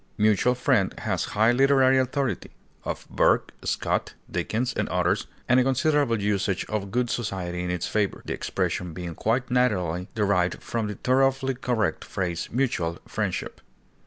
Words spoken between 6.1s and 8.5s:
usage of good society in its favor, the